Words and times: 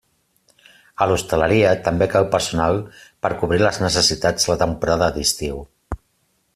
A 1.05 1.07
l'hostaleria 1.11 1.73
també 1.89 2.07
cal 2.15 2.25
personal 2.37 2.81
per 3.27 3.31
cobrir 3.45 3.63
les 3.67 3.81
necessitats 3.87 4.49
de 4.49 4.53
la 4.55 4.61
temporada 4.67 5.15
d'estiu. 5.19 5.63